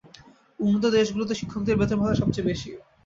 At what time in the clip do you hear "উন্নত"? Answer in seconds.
0.59-0.83